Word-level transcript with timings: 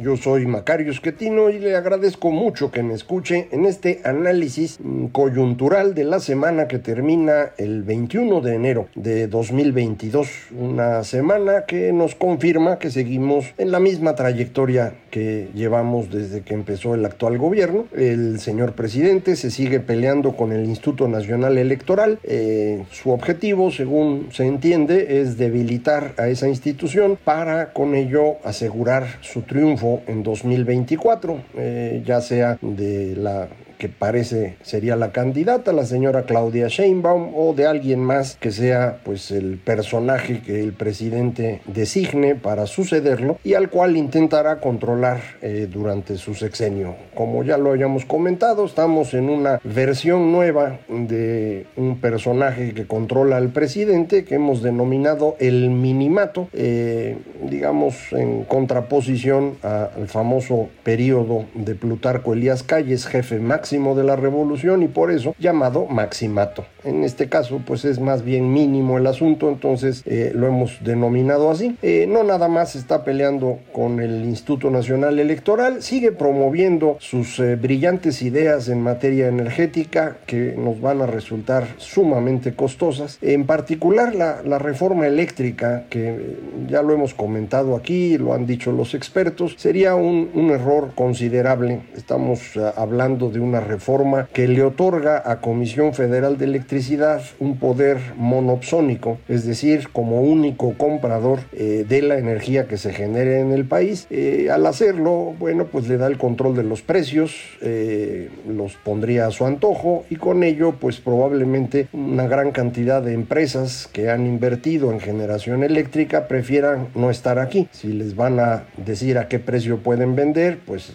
Yo 0.00 0.16
soy 0.16 0.46
Macario 0.46 0.92
Esquetino 0.92 1.50
y 1.50 1.58
le 1.58 1.74
agradezco 1.74 2.30
mucho 2.30 2.70
que 2.70 2.84
me 2.84 2.94
escuche 2.94 3.48
en 3.50 3.64
este 3.64 4.00
análisis 4.04 4.78
mm, 4.80 5.06
coyuntural 5.06 5.92
de 5.92 6.04
la 6.04 6.20
semana 6.20 6.68
que 6.68 6.78
termina 6.78 7.50
el 7.56 7.82
21 7.82 8.40
de 8.40 8.54
enero 8.54 8.86
de 8.94 9.26
2022. 9.26 10.28
Una 10.56 11.02
semana 11.02 11.64
que 11.66 11.92
nos 11.92 12.14
confirma 12.14 12.78
que 12.78 12.92
seguimos 12.92 13.46
en 13.58 13.72
la 13.72 13.80
misma 13.80 14.14
trayectoria 14.14 14.94
que 15.10 15.48
llevamos 15.52 16.12
desde 16.12 16.42
que 16.42 16.54
empezó 16.54 16.94
el 16.94 17.04
actual 17.04 17.36
gobierno. 17.36 17.86
El 17.92 18.38
señor 18.38 18.74
presidente 18.74 19.34
se 19.34 19.50
sigue 19.50 19.80
peleando 19.80 20.36
con 20.36 20.52
el 20.52 20.64
Instituto 20.66 21.08
Nacional 21.08 21.58
Electoral. 21.58 22.20
Eh, 22.22 22.84
su 22.92 23.10
objetivo, 23.10 23.72
según 23.72 24.28
se 24.30 24.46
entiende, 24.46 25.20
es 25.20 25.38
debilitar 25.38 26.12
a 26.18 26.28
esa 26.28 26.46
institución 26.46 27.18
para 27.24 27.72
con 27.72 27.96
ello 27.96 28.36
asegurar 28.44 29.18
su 29.22 29.42
triunfo 29.42 29.87
en 30.06 30.22
2024, 30.22 31.42
eh, 31.56 32.02
ya 32.04 32.20
sea 32.20 32.58
de 32.60 33.16
la 33.16 33.48
que 33.78 33.88
parece 33.88 34.56
sería 34.62 34.96
la 34.96 35.12
candidata, 35.12 35.72
la 35.72 35.86
señora 35.86 36.24
Claudia 36.24 36.66
Sheinbaum, 36.66 37.32
o 37.34 37.54
de 37.54 37.66
alguien 37.66 38.00
más 38.00 38.36
que 38.36 38.50
sea 38.50 38.98
pues 39.04 39.30
el 39.30 39.58
personaje 39.58 40.42
que 40.42 40.60
el 40.60 40.72
presidente 40.72 41.60
designe 41.66 42.34
para 42.34 42.66
sucederlo 42.66 43.38
y 43.44 43.54
al 43.54 43.70
cual 43.70 43.96
intentará 43.96 44.60
controlar 44.60 45.20
eh, 45.40 45.68
durante 45.70 46.16
su 46.16 46.34
sexenio. 46.34 46.96
Como 47.14 47.44
ya 47.44 47.56
lo 47.56 47.72
hayamos 47.72 48.04
comentado, 48.04 48.64
estamos 48.66 49.14
en 49.14 49.30
una 49.30 49.60
versión 49.62 50.32
nueva 50.32 50.80
de 50.88 51.66
un 51.76 52.00
personaje 52.00 52.74
que 52.74 52.86
controla 52.86 53.36
al 53.36 53.50
presidente 53.50 54.24
que 54.24 54.34
hemos 54.34 54.62
denominado 54.62 55.36
el 55.38 55.70
minimato, 55.70 56.48
eh, 56.52 57.16
digamos 57.42 58.12
en 58.12 58.44
contraposición 58.44 59.56
al 59.62 60.08
famoso 60.08 60.68
periodo 60.82 61.44
de 61.54 61.74
Plutarco 61.76 62.32
Elías 62.32 62.62
Calles, 62.64 63.06
jefe 63.06 63.38
máximo 63.38 63.67
de 63.68 64.02
la 64.02 64.16
revolución 64.16 64.82
y 64.82 64.88
por 64.88 65.10
eso 65.10 65.34
llamado 65.38 65.84
maximato. 65.86 66.64
En 66.84 67.04
este 67.04 67.28
caso 67.28 67.60
pues 67.66 67.84
es 67.84 68.00
más 68.00 68.24
bien 68.24 68.50
mínimo 68.50 68.96
el 68.96 69.06
asunto, 69.06 69.50
entonces 69.50 70.02
eh, 70.06 70.32
lo 70.34 70.46
hemos 70.46 70.82
denominado 70.82 71.50
así. 71.50 71.76
Eh, 71.82 72.06
no 72.08 72.24
nada 72.24 72.48
más 72.48 72.76
está 72.76 73.04
peleando 73.04 73.58
con 73.72 74.00
el 74.00 74.24
Instituto 74.24 74.70
Nacional 74.70 75.18
Electoral, 75.18 75.82
sigue 75.82 76.12
promoviendo 76.12 76.96
sus 76.98 77.38
eh, 77.40 77.56
brillantes 77.56 78.22
ideas 78.22 78.70
en 78.70 78.80
materia 78.80 79.28
energética 79.28 80.16
que 80.24 80.54
nos 80.56 80.80
van 80.80 81.02
a 81.02 81.06
resultar 81.06 81.66
sumamente 81.76 82.54
costosas, 82.54 83.18
en 83.20 83.44
particular 83.44 84.14
la, 84.14 84.58
reforma 84.58 85.06
eléctrica 85.06 85.84
que 85.88 86.36
ya 86.68 86.82
lo 86.82 86.92
hemos 86.92 87.14
comentado 87.14 87.76
aquí, 87.76 88.18
lo 88.18 88.34
han 88.34 88.46
dicho 88.46 88.72
los 88.72 88.94
expertos, 88.94 89.54
sería 89.56 89.94
un 89.94 90.50
error 90.50 90.92
considerable. 90.94 91.80
Estamos 91.94 92.56
hablando 92.76 93.30
de 93.30 93.40
una 93.40 93.57
reforma 93.60 94.28
que 94.32 94.48
le 94.48 94.62
otorga 94.62 95.22
a 95.24 95.40
Comisión 95.40 95.94
Federal 95.94 96.38
de 96.38 96.44
Electricidad 96.44 97.22
un 97.38 97.58
poder 97.58 97.98
monopsónico, 98.16 99.18
es 99.28 99.44
decir, 99.46 99.88
como 99.92 100.22
único 100.22 100.74
comprador 100.74 101.40
eh, 101.52 101.84
de 101.88 102.02
la 102.02 102.18
energía 102.18 102.66
que 102.66 102.76
se 102.76 102.92
genere 102.92 103.40
en 103.40 103.52
el 103.52 103.64
país. 103.64 104.06
Eh, 104.10 104.48
al 104.50 104.66
hacerlo, 104.66 105.34
bueno, 105.38 105.66
pues 105.66 105.88
le 105.88 105.96
da 105.96 106.06
el 106.06 106.18
control 106.18 106.56
de 106.56 106.62
los 106.62 106.82
precios, 106.82 107.34
eh, 107.60 108.30
los 108.48 108.74
pondría 108.76 109.26
a 109.26 109.30
su 109.30 109.46
antojo 109.46 110.04
y 110.10 110.16
con 110.16 110.42
ello, 110.42 110.74
pues 110.80 111.00
probablemente 111.00 111.88
una 111.92 112.26
gran 112.26 112.52
cantidad 112.52 113.02
de 113.02 113.14
empresas 113.14 113.88
que 113.92 114.10
han 114.10 114.26
invertido 114.26 114.92
en 114.92 115.00
generación 115.00 115.64
eléctrica 115.64 116.28
prefieran 116.28 116.88
no 116.94 117.10
estar 117.10 117.38
aquí. 117.38 117.68
Si 117.72 117.88
les 117.88 118.16
van 118.16 118.40
a 118.40 118.64
decir 118.76 119.18
a 119.18 119.28
qué 119.28 119.38
precio 119.38 119.78
pueden 119.78 120.14
vender, 120.16 120.58
pues 120.64 120.92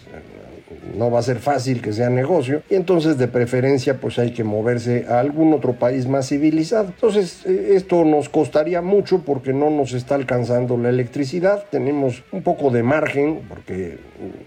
no 0.96 1.10
va 1.10 1.20
a 1.20 1.22
ser 1.22 1.38
fácil 1.38 1.80
que 1.80 1.92
sea 1.92 2.10
negocio 2.10 2.62
y 2.70 2.74
entonces 2.74 3.18
de 3.18 3.28
preferencia 3.28 4.00
pues 4.00 4.18
hay 4.18 4.32
que 4.32 4.44
moverse 4.44 5.06
a 5.08 5.20
algún 5.20 5.52
otro 5.52 5.74
país 5.74 6.06
más 6.06 6.28
civilizado. 6.28 6.86
Entonces 6.86 7.44
eh, 7.46 7.72
esto 7.74 8.04
nos 8.04 8.28
costaría 8.28 8.82
mucho 8.82 9.22
porque 9.24 9.52
no 9.52 9.70
nos 9.70 9.92
está 9.92 10.14
alcanzando 10.14 10.76
la 10.76 10.88
electricidad, 10.88 11.64
tenemos 11.70 12.22
un 12.32 12.42
poco 12.42 12.70
de 12.70 12.82
margen 12.82 13.42
porque 13.48 13.98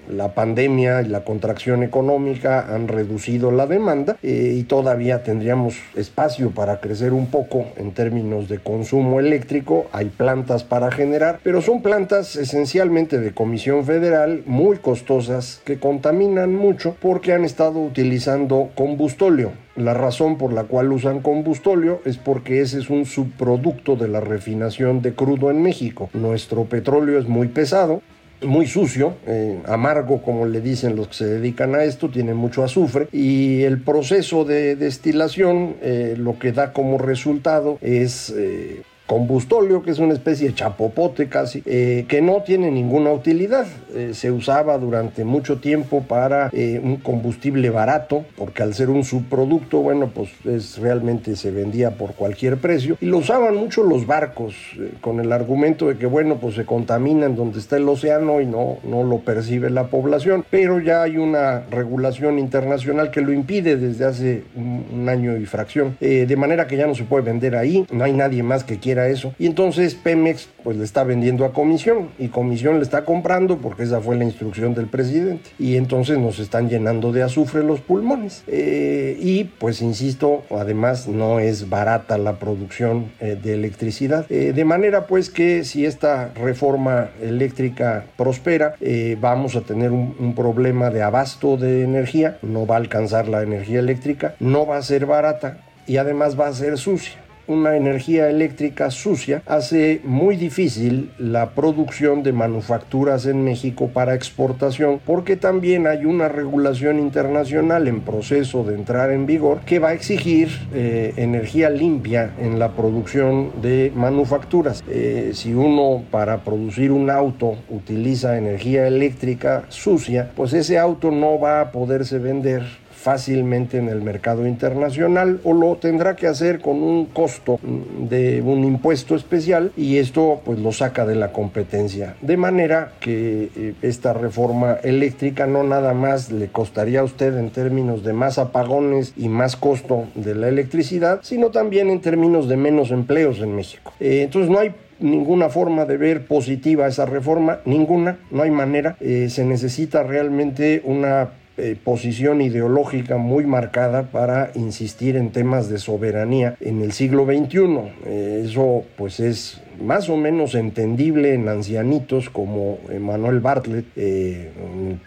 la 0.09 0.33
pandemia 0.33 1.01
y 1.01 1.07
la 1.07 1.23
contracción 1.23 1.83
económica 1.83 2.73
han 2.73 2.87
reducido 2.87 3.51
la 3.51 3.67
demanda 3.67 4.17
eh, 4.23 4.55
y 4.57 4.63
todavía 4.63 5.23
tendríamos 5.23 5.75
espacio 5.95 6.51
para 6.51 6.79
crecer 6.79 7.13
un 7.13 7.27
poco 7.27 7.65
en 7.77 7.91
términos 7.91 8.47
de 8.47 8.59
consumo 8.59 9.19
eléctrico, 9.19 9.87
hay 9.91 10.05
plantas 10.05 10.63
para 10.63 10.91
generar, 10.91 11.39
pero 11.43 11.61
son 11.61 11.81
plantas 11.81 12.35
esencialmente 12.35 13.19
de 13.19 13.33
Comisión 13.33 13.85
Federal 13.85 14.43
muy 14.45 14.77
costosas 14.77 15.61
que 15.65 15.79
contaminan 15.79 16.53
mucho 16.53 16.95
porque 17.01 17.33
han 17.33 17.45
estado 17.45 17.79
utilizando 17.79 18.69
combustóleo. 18.75 19.51
La 19.75 19.93
razón 19.93 20.39
por 20.39 20.53
la 20.53 20.63
cual 20.63 20.91
usan 20.91 21.21
combustóleo 21.21 22.01
es 22.03 22.17
porque 22.17 22.61
ese 22.61 22.79
es 22.79 22.89
un 22.89 23.05
subproducto 23.05 23.95
de 23.95 24.07
la 24.07 24.19
refinación 24.19 25.03
de 25.03 25.13
crudo 25.13 25.51
en 25.51 25.61
México. 25.61 26.09
Nuestro 26.13 26.65
petróleo 26.65 27.19
es 27.19 27.27
muy 27.27 27.47
pesado, 27.47 28.01
muy 28.41 28.67
sucio, 28.67 29.15
eh, 29.25 29.61
amargo 29.67 30.21
como 30.21 30.45
le 30.45 30.61
dicen 30.61 30.95
los 30.95 31.09
que 31.09 31.13
se 31.13 31.25
dedican 31.25 31.75
a 31.75 31.83
esto, 31.83 32.09
tiene 32.09 32.33
mucho 32.33 32.63
azufre 32.63 33.07
y 33.11 33.63
el 33.63 33.81
proceso 33.81 34.45
de 34.45 34.75
destilación 34.75 35.75
eh, 35.81 36.15
lo 36.17 36.37
que 36.37 36.51
da 36.51 36.73
como 36.73 36.97
resultado 36.97 37.77
es 37.81 38.33
eh, 38.35 38.83
combustóleo, 39.07 39.81
que 39.81 39.91
es 39.91 39.99
una 39.99 40.13
especie 40.13 40.49
de 40.49 40.53
chapopote 40.53 41.27
casi, 41.27 41.63
eh, 41.65 42.05
que 42.07 42.21
no 42.21 42.43
tiene 42.43 42.69
ninguna 42.69 43.11
utilidad. 43.11 43.65
Eh, 43.95 44.11
se 44.13 44.31
usaba 44.31 44.77
durante 44.77 45.23
mucho 45.23 45.57
tiempo 45.57 46.03
para 46.03 46.49
eh, 46.51 46.79
un 46.83 46.97
combustible 46.97 47.69
barato, 47.69 48.25
porque 48.35 48.61
al 48.61 48.73
ser 48.75 48.89
un 48.89 49.05
subproducto, 49.05 49.79
bueno, 49.79 50.11
pues 50.13 50.29
es, 50.45 50.77
realmente 50.77 51.35
se 51.37 51.51
vendía 51.51 51.91
por 51.91 52.13
cualquier 52.13 52.57
precio. 52.57 52.97
Y 52.99 53.05
lo 53.05 53.19
usaban 53.19 53.55
mucho 53.55 53.81
los 53.81 54.05
barcos, 54.05 54.53
con 54.99 55.21
el 55.21 55.31
argumento 55.31 55.87
de 55.87 55.97
que, 55.97 56.05
bueno, 56.05 56.35
pues 56.35 56.55
se 56.55 56.65
contaminan 56.65 57.35
donde 57.35 57.59
está 57.59 57.77
el 57.77 57.87
océano 57.87 58.41
y 58.41 58.45
no, 58.45 58.77
no 58.83 59.03
lo 59.03 59.19
percibe 59.19 59.69
la 59.69 59.87
población. 59.87 60.43
Pero 60.49 60.81
ya 60.81 61.03
hay 61.03 61.17
una 61.17 61.61
regulación 61.71 62.39
internacional 62.39 63.09
que 63.09 63.21
lo 63.21 63.31
impide 63.31 63.77
desde 63.77 64.05
hace 64.05 64.43
un, 64.55 64.85
un 64.93 65.07
año 65.07 65.37
y 65.37 65.45
fracción. 65.45 65.95
de 65.99 66.35
manera 66.35 66.67
que 66.67 66.75
ya 66.75 66.87
no 66.87 66.93
se 66.93 67.05
puede 67.05 67.23
vender 67.23 67.55
ahí, 67.55 67.85
no 67.91 68.03
hay 68.03 68.11
nadie 68.11 68.43
más 68.43 68.65
que 68.65 68.79
quiera 68.79 68.96
eso. 69.05 69.33
Y 69.37 69.45
entonces 69.45 69.95
Pemex 69.95 70.49
pues 70.63 70.77
le 70.77 70.83
está 70.83 71.03
vendiendo 71.03 71.45
a 71.45 71.53
Comisión 71.53 72.09
y 72.17 72.29
Comisión 72.29 72.77
le 72.77 72.83
está 72.83 73.05
comprando 73.05 73.57
porque 73.59 73.83
esa 73.83 74.01
fue 74.01 74.15
la 74.15 74.23
instrucción 74.23 74.73
del 74.73 74.87
presidente. 74.87 75.51
Y 75.59 75.77
entonces 75.77 76.17
nos 76.17 76.39
están 76.39 76.69
llenando 76.69 77.11
de 77.11 77.23
azufre 77.23 77.63
los 77.63 77.79
pulmones. 77.81 78.43
Eh, 78.47 79.17
y 79.19 79.45
pues 79.45 79.81
insisto, 79.81 80.43
además 80.49 81.07
no 81.07 81.39
es 81.39 81.69
barata 81.69 82.17
la 82.17 82.39
producción 82.39 83.11
eh, 83.19 83.37
de 83.41 83.53
electricidad. 83.53 84.25
Eh, 84.29 84.53
de 84.53 84.65
manera 84.65 85.05
pues 85.07 85.29
que 85.29 85.63
si 85.63 85.85
esta 85.85 86.33
reforma 86.33 87.09
eléctrica 87.21 88.05
prospera, 88.17 88.75
vamos 89.19 89.55
a 89.55 89.61
tener 89.61 89.91
un 89.91 90.33
problema 90.35 90.89
de 90.89 91.03
abasto 91.03 91.57
de 91.57 91.83
energía, 91.83 92.37
no 92.41 92.65
va 92.65 92.75
a 92.75 92.79
alcanzar 92.79 93.27
la 93.27 93.43
energía 93.43 93.79
eléctrica, 93.79 94.35
no 94.39 94.65
va 94.65 94.77
a 94.77 94.81
ser 94.81 95.05
barata 95.05 95.57
y 95.85 95.97
además 95.97 96.39
va 96.39 96.47
a 96.47 96.53
ser 96.53 96.77
sucia. 96.77 97.26
Una 97.47 97.75
energía 97.75 98.29
eléctrica 98.29 98.91
sucia 98.91 99.41
hace 99.45 100.01
muy 100.03 100.35
difícil 100.35 101.11
la 101.17 101.51
producción 101.51 102.23
de 102.23 102.33
manufacturas 102.33 103.25
en 103.25 103.43
México 103.43 103.89
para 103.93 104.15
exportación 104.15 104.99
porque 105.05 105.35
también 105.35 105.87
hay 105.87 106.05
una 106.05 106.27
regulación 106.27 106.99
internacional 106.99 107.87
en 107.87 108.01
proceso 108.01 108.63
de 108.63 108.75
entrar 108.75 109.11
en 109.11 109.25
vigor 109.25 109.61
que 109.65 109.79
va 109.79 109.89
a 109.89 109.93
exigir 109.93 110.49
eh, 110.73 111.13
energía 111.17 111.69
limpia 111.69 112.33
en 112.39 112.59
la 112.59 112.71
producción 112.71 113.51
de 113.61 113.91
manufacturas. 113.95 114.83
Eh, 114.89 115.31
si 115.33 115.53
uno 115.53 116.03
para 116.11 116.43
producir 116.43 116.91
un 116.91 117.09
auto 117.09 117.57
utiliza 117.69 118.37
energía 118.37 118.87
eléctrica 118.87 119.65
sucia, 119.69 120.31
pues 120.35 120.53
ese 120.53 120.77
auto 120.77 121.11
no 121.11 121.39
va 121.39 121.61
a 121.61 121.71
poderse 121.71 122.19
vender 122.19 122.63
fácilmente 122.97 123.77
en 123.77 123.89
el 123.89 124.01
mercado 124.01 124.47
internacional 124.47 125.39
o 125.43 125.53
lo 125.53 125.75
tendrá 125.75 126.15
que 126.15 126.25
hacer 126.25 126.59
con 126.59 126.81
un 126.81 127.05
costo 127.05 127.59
de 127.61 128.41
un 128.41 128.63
impuesto 128.63 129.15
especial 129.15 129.71
y 129.77 129.97
esto 129.97 130.41
pues 130.43 130.59
lo 130.59 130.71
saca 130.71 131.05
de 131.05 131.15
la 131.15 131.31
competencia. 131.31 132.15
De 132.21 132.37
manera 132.37 132.93
que 132.99 133.49
eh, 133.55 133.73
esta 133.83 134.13
reforma 134.13 134.77
eléctrica 134.83 135.45
no 135.45 135.63
nada 135.63 135.93
más 135.93 136.31
le 136.31 136.47
costaría 136.47 137.01
a 137.01 137.03
usted 137.03 137.37
en 137.37 137.51
términos 137.51 138.03
de 138.03 138.13
más 138.13 138.39
apagones 138.39 139.13
y 139.15 139.29
más 139.29 139.55
costo 139.55 140.05
de 140.15 140.33
la 140.33 140.47
electricidad, 140.47 141.19
sino 141.21 141.51
también 141.51 141.89
en 141.89 142.01
términos 142.01 142.49
de 142.49 142.57
menos 142.57 142.89
empleos 142.89 143.39
en 143.39 143.55
México. 143.55 143.93
Eh, 143.99 144.23
entonces 144.23 144.49
no 144.49 144.57
hay 144.59 144.73
ninguna 144.99 145.49
forma 145.49 145.85
de 145.85 145.97
ver 145.97 146.25
positiva 146.25 146.87
esa 146.87 147.05
reforma, 147.05 147.59
ninguna, 147.65 148.17
no 148.31 148.41
hay 148.41 148.51
manera. 148.51 148.97
Eh, 148.99 149.27
se 149.29 149.45
necesita 149.45 150.01
realmente 150.01 150.81
una 150.83 151.29
eh, 151.57 151.75
posición 151.83 152.41
ideológica 152.41 153.17
muy 153.17 153.45
marcada 153.45 154.03
para 154.03 154.51
insistir 154.53 155.15
en 155.15 155.31
temas 155.31 155.69
de 155.69 155.79
soberanía 155.79 156.55
en 156.59 156.81
el 156.81 156.91
siglo 156.91 157.25
XXI. 157.25 157.79
Eh, 158.05 158.43
eso 158.45 158.83
pues 158.95 159.19
es 159.19 159.61
más 159.81 160.09
o 160.09 160.17
menos 160.17 160.55
entendible 160.55 161.33
en 161.33 161.47
ancianitos 161.49 162.29
como 162.29 162.79
Manuel 162.99 163.39
Bartlett, 163.39 163.85
eh, 163.95 164.51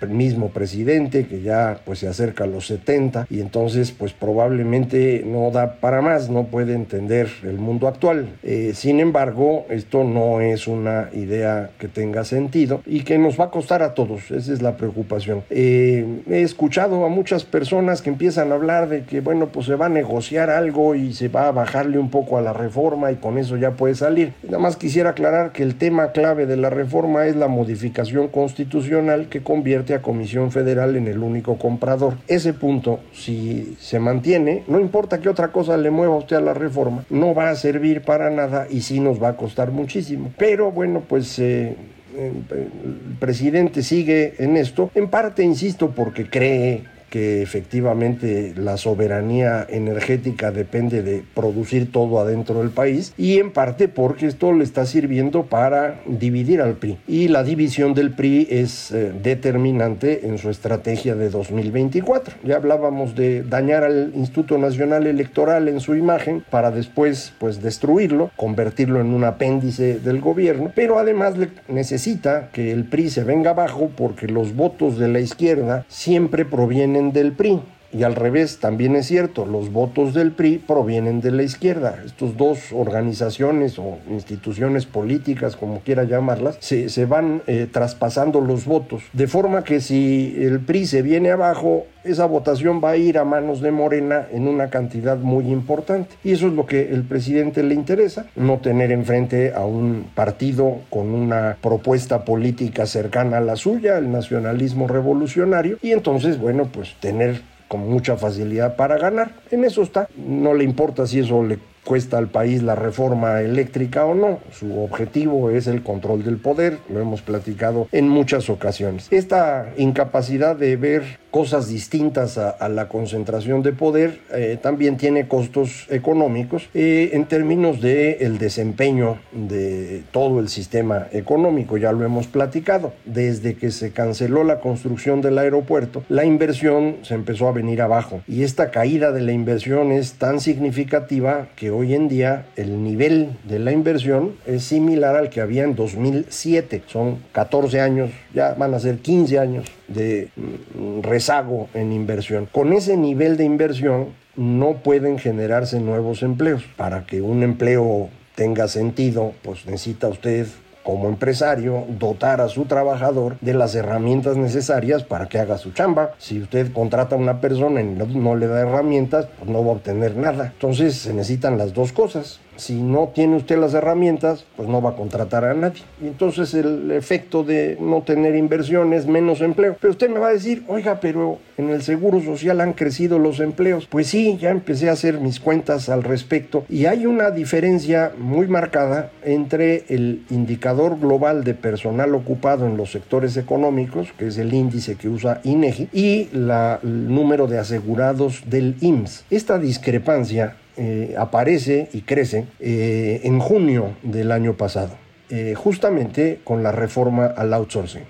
el 0.01 0.09
mismo 0.11 0.51
presidente 0.51 1.27
que 1.27 1.43
ya 1.43 1.81
pues 1.85 2.01
se 2.01 2.09
acerca 2.09 2.45
a 2.45 2.47
los 2.47 2.67
70 2.67 3.27
y 3.31 3.41
entonces 3.41 3.93
pues 3.93 4.13
probablemente 4.13 5.25
no 5.27 5.51
da 5.51 5.75
para 5.77 6.03
más, 6.03 6.31
no 6.31 6.45
puede 6.45 6.75
entender 6.75 7.29
el 7.43 7.59
mundo 7.59 7.89
actual. 7.89 8.29
Eh, 8.43 8.73
sin 8.75 9.01
embargo, 9.01 9.67
esto 9.71 10.05
no 10.05 10.41
es 10.41 10.67
una 10.67 11.09
idea 11.13 11.71
que 11.79 11.89
tenga 11.89 12.25
sentido 12.25 12.83
y 12.87 13.01
que 13.01 13.19
nos 13.19 13.39
va 13.39 13.47
a 13.47 13.51
costar 13.51 13.83
a 13.83 13.95
todos, 13.95 14.31
esa 14.31 14.53
es 14.53 14.63
la 14.63 14.77
preocupación. 14.77 15.43
Eh, 15.51 16.23
he 16.29 16.43
escuchado 16.43 17.05
a 17.05 17.09
muchas 17.09 17.45
personas 17.45 18.03
que 18.03 18.11
empiezan 18.11 18.53
a 18.53 18.55
hablar 18.55 18.89
de 18.89 19.03
que 19.05 19.21
bueno 19.21 19.49
pues 19.49 19.67
se 19.67 19.75
va 19.75 19.87
a 19.87 19.91
negociar 19.91 20.51
algo 20.51 20.95
y 20.95 21.13
se 21.13 21.29
va 21.29 21.49
a 21.49 21.53
bajarle 21.53 21.99
un 21.99 22.11
poco 22.11 22.39
a 22.39 22.43
la 22.43 22.53
reforma 22.53 23.13
y 23.13 23.17
con 23.17 23.39
eso 23.39 23.57
ya 23.57 23.73
puede 23.73 23.95
salir 23.95 24.33
más 24.61 24.77
quisiera 24.77 25.11
aclarar 25.11 25.53
que 25.53 25.63
el 25.63 25.77
tema 25.77 26.13
clave 26.13 26.47
de 26.47 26.57
la 26.57 26.71
reforma 26.71 27.27
es 27.27 27.37
la 27.37 27.49
modificación 27.49 28.29
constitucional 28.29 29.29
que 29.29 29.43
convierte 29.43 29.95
a 29.95 30.03
Comisión 30.03 30.53
Federal 30.53 30.97
en 30.97 31.09
el 31.09 31.19
único 31.19 31.59
comprador. 31.59 32.15
Ese 32.29 32.53
punto, 32.53 33.01
si 33.13 33.77
se 33.81 33.99
mantiene, 33.99 34.63
no 34.69 34.79
importa 34.79 35.21
qué 35.21 35.29
otra 35.29 35.51
cosa 35.51 35.77
le 35.77 35.91
mueva 35.91 36.17
usted 36.17 36.37
a 36.37 36.41
la 36.41 36.55
reforma, 36.55 37.05
no 37.11 37.35
va 37.35 37.51
a 37.51 37.57
servir 37.57 38.03
para 38.03 38.31
nada 38.31 38.67
y 38.71 38.83
sí 38.83 39.01
nos 39.01 39.23
va 39.23 39.31
a 39.31 39.37
costar 39.37 39.71
muchísimo. 39.71 40.33
Pero 40.39 40.71
bueno, 40.71 41.03
pues... 41.09 41.39
Eh, 41.39 41.77
el 42.17 43.17
presidente 43.21 43.85
sigue 43.85 44.35
en 44.39 44.57
esto, 44.57 44.91
en 44.97 45.09
parte, 45.09 45.45
insisto, 45.45 45.93
porque 45.93 46.29
cree 46.29 46.83
que 47.11 47.43
efectivamente 47.43 48.55
la 48.57 48.77
soberanía 48.77 49.67
energética 49.69 50.53
depende 50.53 51.03
de 51.03 51.23
producir 51.35 51.91
todo 51.93 52.21
adentro 52.21 52.61
del 52.61 52.71
país 52.71 53.13
y 53.19 53.39
en 53.39 53.51
parte 53.53 53.89
porque 53.89 54.27
esto 54.27 54.53
le 54.53 54.65
está 54.65 54.87
sirviendo 54.87 55.47
para 55.47 56.01
dividir 56.07 56.63
al 56.63 56.75
PRI 56.75 56.99
y 57.07 57.29
la 57.29 57.43
división 57.43 57.95
del 57.95 58.13
PRI 58.13 58.47
es 58.51 58.93
eh, 58.93 59.13
determinante 59.23 60.27
en 60.27 60.39
su 60.39 60.51
estrategia 60.51 61.15
de 61.17 61.31
2024. 61.31 62.37
Ya 62.45 62.57
hablábamos 62.57 63.15
de 63.15 63.43
dañar 63.43 63.85
al 63.85 64.13
Instituto 64.15 64.57
Nacional 64.59 65.07
Electoral 65.07 65.69
en 65.69 65.81
su 65.81 65.97
imagen 65.97 66.45
para 66.49 66.71
después 66.71 67.33
pues 67.39 67.63
destruirlo, 67.63 68.31
convertirlo 68.37 69.01
en 69.01 69.13
un 69.13 69.25
apéndice 69.25 69.99
del 69.99 70.21
gobierno, 70.21 70.73
pero 70.75 70.99
además 70.99 71.35
necesita 71.69 72.51
que 72.53 72.73
el 72.73 72.85
PRI 72.85 73.11
se 73.11 73.25
venga 73.25 73.51
abajo 73.51 73.91
porque 73.97 74.29
los 74.29 74.55
votos 74.55 74.99
de 74.99 75.09
la 75.09 75.21
izquierda 75.21 75.85
siempre 75.89 76.45
provienen 76.45 77.00
del 77.09 77.33
PRI. 77.33 77.61
Y 77.93 78.05
al 78.05 78.15
revés, 78.15 78.59
también 78.59 78.95
es 78.97 79.07
cierto, 79.07 79.47
los 79.47 79.73
votos 79.73 80.15
del 80.15 80.33
PRI 80.33 80.59
provienen 80.59 81.21
de 81.21 81.33
la 81.33 81.43
izquierda. 81.43 82.03
Estos 82.05 82.37
dos 82.37 82.73
organizaciones 82.73 83.79
o 83.79 83.99
instituciones 84.09 84.87
políticas, 84.87 85.57
como 85.57 85.81
quiera 85.81 86.05
llamarlas, 86.05 86.57
se, 86.61 87.05
van 87.07 87.43
eh, 87.47 87.67
traspasando 87.71 88.41
los 88.41 88.65
votos. 88.65 89.03
De 89.13 89.27
forma 89.27 89.65
que 89.65 89.81
si 89.81 90.37
el 90.39 90.61
PRI 90.61 90.87
se 90.87 91.03
viene 91.03 91.31
abajo, 91.31 91.87
esa 92.05 92.27
votación 92.27 92.81
va 92.83 92.91
a 92.91 92.97
ir 92.97 93.19
a 93.19 93.25
manos 93.25 93.61
de 93.61 93.71
Morena 93.71 94.27
en 94.33 94.49
una 94.49 94.71
cantidad 94.71 95.19
muy 95.19 95.49
importante. 95.49 96.15
Y 96.25 96.33
eso 96.33 96.47
es 96.47 96.55
lo 96.55 96.67
que 96.67 96.93
el 96.93 97.03
presidente 97.03 97.63
le 97.63 97.75
interesa, 97.75 98.27
no 98.37 98.59
tener 98.59 98.93
enfrente 98.93 99.53
a 99.53 99.65
un 99.65 100.07
partido 100.15 100.79
con 100.91 101.11
una 101.11 101.57
propuesta 101.61 102.25
política 102.25 102.87
cercana 102.87 103.39
a 103.39 103.41
la 103.41 103.57
suya, 103.57 103.99
el 103.99 104.11
nacionalismo 104.11 104.87
revolucionario, 104.87 105.79
y 105.83 105.93
entonces, 105.93 106.39
bueno, 106.39 106.69
pues 106.73 106.95
tener 107.01 107.43
con 107.71 107.89
mucha 107.89 108.17
facilidad 108.17 108.75
para 108.75 108.99
ganar. 108.99 109.31
En 109.53 109.65
eso 109.65 109.83
está. 109.83 110.09
No 110.17 110.55
le 110.55 110.65
importa 110.65 111.07
si 111.07 111.21
eso 111.21 111.45
le 111.45 111.61
cuesta 111.85 112.19
al 112.19 112.29
país 112.29 112.63
la 112.63 112.75
reforma 112.75 113.41
eléctrica 113.41 114.05
o 114.07 114.15
no. 114.15 114.41
Su 114.53 114.81
objetivo 114.81 115.51
es 115.51 115.67
el 115.67 115.83
control 115.83 116.25
del 116.25 116.37
poder, 116.37 116.79
lo 116.89 117.01
hemos 117.01 117.23
platicado 117.23 117.89
en 117.93 118.09
muchas 118.09 118.51
ocasiones. 118.51 119.09
Esta 119.11 119.73
incapacidad 119.77 120.57
de 120.57 120.77
ver 120.77 121.21
cosas 121.31 121.69
distintas 121.69 122.39
a, 122.39 122.69
la 122.69 122.89
concentración 122.89 123.63
de 123.63 123.73
poder 123.73 124.21
eh, 124.33 124.59
también 124.61 124.97
tiene 124.97 125.29
costos 125.29 125.87
económicos 125.89 126.69
eh, 126.75 127.11
en 127.13 127.27
términos 127.27 127.81
de 127.81 128.19
el 128.21 128.39
desempeño 128.39 129.19
de 129.33 130.03
todo 130.11 130.41
el 130.41 130.49
sistema 130.49 131.07
económico 131.13 131.77
ya 131.77 131.93
lo 131.93 132.05
hemos 132.05 132.27
platicado 132.27 132.93
desde 133.05 133.55
que 133.55 133.71
se 133.71 133.93
canceló 133.93 134.45
la 134.45 134.61
construcción 134.61 135.21
del 135.21 135.39
aeropuerto 135.39 136.03
la 136.09 136.25
inversión 136.25 136.97
se 137.03 137.15
empezó 137.15 137.49
a 137.49 137.53
venir 137.53 137.81
abajo 137.81 138.23
y 138.27 138.43
esta 138.43 138.71
caída 138.71 139.13
de 139.13 139.21
la 139.21 139.33
inversión 139.33 139.93
es 139.93 140.15
tan 140.15 140.41
significativa 140.41 141.49
que 141.57 141.70
hoy 141.71 141.95
en 141.95 142.09
día 142.09 142.47
el 142.57 142.83
nivel 142.83 143.31
de 143.45 143.59
la 143.59 143.73
inversión 143.73 144.37
es 144.47 144.65
similar 144.65 145.17
al 145.17 145.31
que 145.31 145.41
había 145.41 145.65
en 145.65 145.75
2007 145.75 146.83
son 146.87 147.19
14 147.33 147.81
años 147.81 148.11
ya 148.35 148.55
van 148.55 148.75
a 148.75 148.79
ser 148.79 148.99
15 148.99 149.39
años 149.39 149.67
de 149.89 150.29
mm, 150.37 151.03
rezago 151.03 151.69
en 151.75 151.93
inversión. 151.93 152.47
Con 152.51 152.73
ese 152.73 152.97
nivel 152.97 153.37
de 153.37 153.45
inversión 153.45 154.09
no 154.37 154.79
pueden 154.83 155.19
generarse 155.19 155.81
nuevos 155.81 156.23
empleos. 156.23 156.63
Para 156.77 157.05
que 157.07 157.21
un 157.21 157.43
empleo 157.43 158.09
tenga 158.35 158.69
sentido, 158.69 159.35
pues 159.43 159.67
necesita 159.67 160.09
usted 160.09 160.47
como 160.83 161.09
empresario 161.09 161.85
dotar 161.89 162.41
a 162.41 162.49
su 162.49 162.65
trabajador 162.65 163.37
de 163.41 163.55
las 163.55 163.75
herramientas 163.75 164.37
necesarias 164.37 165.05
para 165.05 165.27
que 165.27 165.39
haga 165.39 165.59
su 165.59 165.73
chamba. 165.73 166.15
Si 166.19 166.41
usted 166.41 166.73
contrata 166.73 167.15
a 167.15 167.19
una 167.19 167.41
persona 167.41 167.81
y 167.81 167.85
no, 167.85 168.37
le 168.37 168.47
da 168.47 168.61
herramientas, 168.61 169.27
pues 169.39 169.51
no 169.51 169.65
va 169.65 169.73
a 169.73 169.75
obtener 169.75 170.17
nada. 170.17 170.47
Entonces 170.47 170.97
se 170.97 171.13
necesitan 171.13 171.59
las 171.59 171.73
dos 171.73 171.93
cosas 171.93 172.41
si 172.61 172.75
no 172.75 173.11
tiene 173.15 173.37
usted 173.37 173.59
las 173.59 173.75
herramientas, 173.75 174.45
pues 174.57 174.69
no 174.69 174.81
va 174.83 174.91
a 174.91 174.97
contratar 174.97 175.45
a 175.45 175.55
nadie. 175.55 175.83
Y 176.03 176.07
entonces 176.07 176.55
el 176.55 176.91
efecto 176.93 177.43
de 177.43 177.77
no 177.81 178.03
tener 178.03 178.37
inversión 178.37 178.93
es 178.93 179.07
menos 179.07 179.41
empleo. 179.41 179.77
Pero 179.81 179.93
usted 179.93 180.11
me 180.11 180.21
va 180.21 180.29
a 180.29 180.33
decir, 180.33 180.63
oiga, 180.69 181.01
pero 181.01 181.39
en 181.57 181.71
el 181.71 181.83
Seguro 181.83 182.21
Social 182.23 182.61
han 182.61 182.75
crecido 182.75 183.19
los 183.19 183.41
empleos. 183.41 183.87
Pues 183.87 184.09
sí, 184.09 184.37
ya 184.39 184.51
empecé 184.51 184.89
a 184.89 184.93
hacer 184.93 185.21
mis 185.21 185.41
cuentas 185.41 185.89
al 185.89 186.03
respecto 186.03 186.65
y 186.69 186.87
hay 186.87 187.07
una 187.07 187.31
diferencia 187.31 188.13
muy 188.19 188.47
marcada 188.47 189.11
entre 189.25 189.85
el 189.89 190.23
indicador 190.31 190.99
global 190.99 191.45
de 191.45 191.55
personal 191.55 192.15
ocupado 192.15 192.67
en 192.67 192.77
los 192.77 192.93
sectores 192.93 193.37
económicos, 193.37 194.09
que 194.19 194.29
es 194.29 194.39
el 194.39 194.53
índice 194.53 194.97
que 194.97 195.09
usa 195.09 195.41
INEGI, 195.45 195.89
y 195.93 196.29
la, 196.33 196.81
el 196.83 197.09
número 197.09 197.47
de 197.47 197.59
asegurados 197.59 198.43
del 198.47 198.77
IMSS. 198.81 199.25
Esta 199.31 199.59
discrepancia 199.59 200.57
eh, 200.83 201.15
aparece 201.19 201.91
y 201.93 202.01
crece 202.01 202.47
eh, 202.59 203.21
en 203.25 203.39
junio 203.39 203.97
del 204.03 204.33
año 204.33 204.57
pasado, 204.57 204.97
eh, 205.29 205.53
justamente 205.55 206.41
con 206.43 206.63
la 206.63 206.73
reforma 206.73 207.27
al 207.27 207.53
outsourcing. 207.53 208.07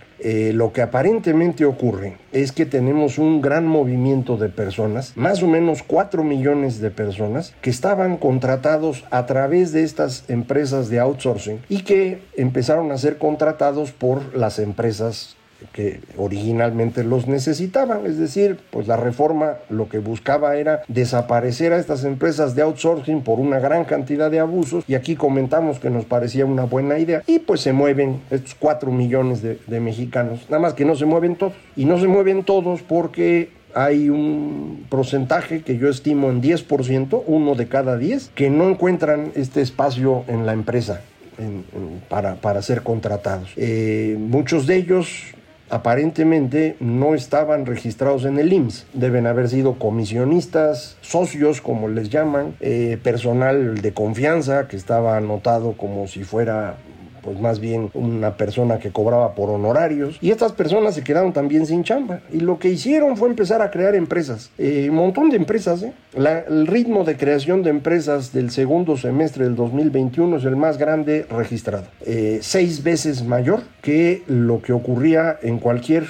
lo 0.55 0.73
que 0.73 0.83
aparentemente 0.83 1.65
ocurre 1.65 2.19
es 2.31 2.53
que 2.53 2.67
tenemos 2.67 3.19
un 3.19 3.41
gran 3.41 3.67
movimiento 3.67 4.37
de 4.37 4.50
personas, 4.50 5.17
más 5.17 5.43
o 5.43 5.49
menos 5.49 5.83
4 5.83 6.23
millones 6.23 6.81
de 6.81 6.93
personas, 6.93 7.57
que 7.61 7.71
estaban 7.71 8.19
contratados 8.19 9.05
a 9.11 9.27
través 9.27 9.73
de 9.73 9.83
estas 9.83 10.31
empresas 10.31 10.91
de 10.91 11.00
outsourcing 11.00 11.59
y 11.69 11.83
que 11.83 12.23
empezaron 12.37 12.93
a 12.93 12.99
ser 12.99 13.19
contratados 13.19 13.91
por 13.91 14.37
las 14.37 14.61
empresas 14.61 15.37
que 15.73 16.00
originalmente 16.17 17.05
los 17.05 17.26
necesitaban. 17.26 18.07
Es 18.07 18.19
decir, 18.19 18.59
pues 18.71 18.87
la 18.88 18.97
reforma 18.97 19.57
lo 19.69 19.88
que 19.88 19.99
buscaba 19.99 20.57
era 20.57 20.83
desaparecer 20.88 21.73
a 21.73 21.79
estas 21.79 22.05
empresas 22.05 22.55
de 22.55 22.62
outsourcing 22.62 23.23
por 23.23 23.40
una 23.40 23.59
gran 23.59 23.85
cantidad 23.85 24.31
de 24.31 24.40
abusos 24.40 24.85
y 24.87 24.95
aquí 24.95 25.17
comentamos 25.17 25.79
que 25.79 25.90
nos 25.90 26.05
parecía 26.05 26.47
una 26.47 26.64
buena 26.64 26.99
idea 26.99 27.23
y 27.26 27.38
pues 27.40 27.61
se 27.61 27.73
mueven 27.73 28.21
estos 28.31 28.55
4 28.55 28.90
millones 28.90 29.43
de, 29.43 29.81
mexicanos, 29.81 30.45
nada 30.50 30.61
más 30.61 30.75
que 30.75 30.85
no 30.85 30.95
se 30.95 31.07
mueven 31.07 31.37
todos 31.37 31.55
y 31.76 31.85
no 31.85 31.99
se 31.99 32.07
mueven 32.07 32.45
todos 32.45 32.83
porque 32.83 33.50
hay 33.75 34.11
un 34.11 34.87
porcentaje 34.88 35.62
que 35.62 35.79
yo 35.79 35.88
estimo 35.88 36.31
en 36.31 36.43
10%, 36.43 37.23
uno 37.26 37.55
de 37.55 37.69
cada 37.69 37.97
10, 37.97 38.33
que 38.35 38.50
no 38.50 38.69
encuentran 38.69 39.33
este 39.37 39.62
espacio 39.62 40.25
en 40.29 40.45
la 40.45 40.52
empresa 40.52 41.00
para, 42.09 42.35
para, 42.35 42.61
ser 42.61 42.83
contratados. 42.83 43.52
Eh, 43.57 44.17
muchos 44.19 44.67
de 44.67 44.76
ellos 44.76 45.35
aparentemente 45.71 46.77
no 46.81 47.15
estaban 47.15 47.67
registrados 47.67 48.25
en 48.25 48.39
el 48.39 48.53
IMSS. 48.53 48.87
Deben 48.93 49.27
haber 49.27 49.49
sido 49.49 49.75
comisionistas, 49.75 50.97
socios, 51.00 51.61
como 51.61 51.89
les 51.89 52.11
llaman, 52.11 52.55
eh, 52.61 52.99
personal 53.03 53.81
de 53.81 53.93
confianza 53.93 54.69
que 54.69 54.77
estaba 54.77 55.17
anotado 55.17 55.73
como 55.73 56.07
si 56.09 56.25
fuera 56.25 56.77
pues 57.23 57.41
más 57.41 57.61
bien 57.61 57.91
una 57.95 58.37
persona 58.37 58.79
que 58.79 58.91
cobraba 58.91 59.35
por 59.35 59.50
honorarios. 59.50 60.19
Y 60.21 60.31
estas 60.31 60.53
personas 60.53 60.95
se 60.95 61.03
quedaron 61.03 61.33
también 61.33 61.67
sin 61.67 61.85
chamba. 61.85 62.21
Y 62.33 62.41
lo 62.41 62.59
que 62.59 62.69
hicieron 62.69 63.17
fue 63.17 63.29
empezar 63.29 63.62
a 63.62 63.71
crear 63.71 63.95
empresas. 63.95 64.50
Eh, 64.59 64.89
un 64.91 64.97
montón 64.97 65.31
de 65.31 65.37
empresas. 65.37 65.83
¿eh? 65.83 65.93
el 66.15 66.67
ritmo 66.67 67.05
de 67.05 67.17
creación 67.17 67.62
de 67.62 67.71
empresas 67.71 68.33
del 68.33 68.50
segundo 68.50 68.97
semestre 68.97 69.45
del 69.45 69.57
2021 69.57 70.37
es 70.37 70.45
el 70.45 70.57
más 70.57 70.79
grande 70.79 71.27
registrado. 71.31 71.87
Eh, 72.05 72.39
seis 72.43 72.83
veces 72.83 73.25
mayor 73.25 73.62
que 73.83 74.23
lo 74.27 74.61
que 74.61 74.73
ocurría 74.73 75.39
en 75.43 75.59
cualquier 75.59 76.05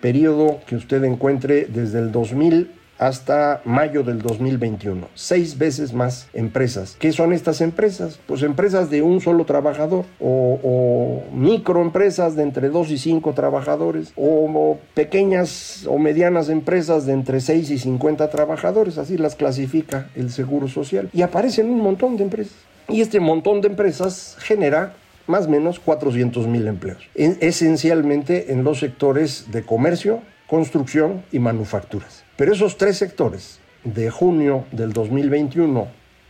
periodo 0.00 0.60
que 0.66 0.76
usted 0.76 1.02
encuentre 1.04 1.66
desde 1.66 1.98
el 1.98 2.12
2000 2.12 2.75
hasta 2.98 3.60
mayo 3.64 4.02
del 4.02 4.22
2021. 4.22 5.08
Seis 5.14 5.58
veces 5.58 5.92
más 5.92 6.28
empresas. 6.32 6.96
¿Qué 6.98 7.12
son 7.12 7.32
estas 7.32 7.60
empresas? 7.60 8.18
Pues 8.26 8.42
empresas 8.42 8.90
de 8.90 9.02
un 9.02 9.20
solo 9.20 9.44
trabajador 9.44 10.04
o, 10.20 11.22
microempresas 11.32 12.36
de 12.36 12.42
entre 12.42 12.68
dos 12.68 12.90
y 12.90 12.98
cinco 12.98 13.32
trabajadores 13.32 14.12
o, 14.16 14.78
pequeñas 14.94 15.86
o 15.88 15.98
medianas 15.98 16.48
empresas 16.48 17.06
de 17.06 17.12
entre 17.12 17.40
6 17.40 17.70
y 17.70 17.78
50 17.78 18.30
trabajadores. 18.30 18.98
Así 18.98 19.18
las 19.18 19.34
clasifica 19.34 20.10
el 20.14 20.30
Seguro 20.30 20.68
Social. 20.68 21.10
Y 21.12 21.22
aparecen 21.22 21.70
un 21.70 21.80
montón 21.80 22.16
de 22.16 22.24
empresas. 22.24 22.56
Y 22.88 23.00
este 23.00 23.20
montón 23.20 23.60
de 23.60 23.68
empresas 23.68 24.36
genera 24.38 24.94
más 25.26 25.46
o 25.46 25.50
menos 25.50 25.80
400 25.80 26.46
mil 26.46 26.68
empleos, 26.68 27.02
esencialmente 27.14 28.52
en 28.52 28.62
los 28.64 28.78
sectores 28.78 29.46
de 29.50 29.62
comercio, 29.62 30.20
construcción 30.46 31.24
y 31.32 31.38
manufacturas. 31.38 32.24
Pero 32.36 32.52
esos 32.52 32.76
tres 32.76 32.96
sectores, 32.98 33.60
de 33.84 34.10
junio 34.10 34.64
del 34.72 34.92
2021 34.92 35.86